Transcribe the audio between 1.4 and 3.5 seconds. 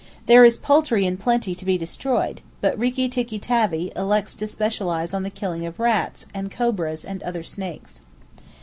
to be destroyed, but "Rikki Tikki